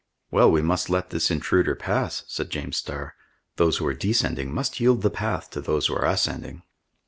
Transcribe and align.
"Well, 0.31 0.49
we 0.51 0.63
must 0.63 0.89
let 0.89 1.11
this 1.11 1.29
intruder 1.29 1.75
pass," 1.75 2.23
said 2.27 2.49
James 2.49 2.77
Starr. 2.77 3.13
"Those 3.57 3.77
who 3.77 3.85
are 3.85 3.93
descending 3.93 4.51
must 4.51 4.79
yield 4.79 5.03
the 5.03 5.11
path 5.11 5.51
to 5.51 5.61
those 5.61 5.85
who 5.85 5.93
are 5.95 6.05
ascending." 6.05 6.63